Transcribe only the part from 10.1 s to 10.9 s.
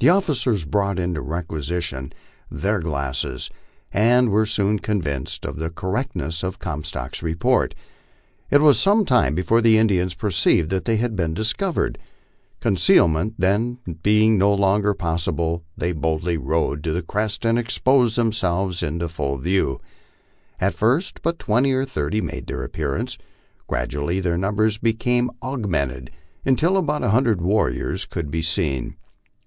perceived that